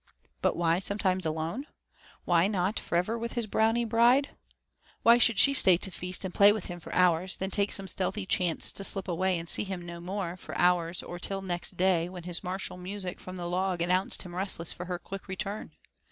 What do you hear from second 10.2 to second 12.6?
for hours or till next day, when his